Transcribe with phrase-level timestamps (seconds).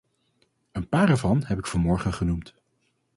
[0.71, 2.53] Een paar ervan heb ik vanmorgen genoemd.